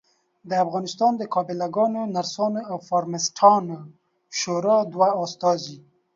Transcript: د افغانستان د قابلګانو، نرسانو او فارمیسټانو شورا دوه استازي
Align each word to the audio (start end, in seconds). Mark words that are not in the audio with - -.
د 0.49 0.51
افغانستان 0.65 1.11
د 1.17 1.23
قابلګانو، 1.35 2.01
نرسانو 2.15 2.61
او 2.71 2.77
فارمیسټانو 2.89 3.77
شورا 4.39 4.77
دوه 4.93 5.09
استازي 5.23 5.77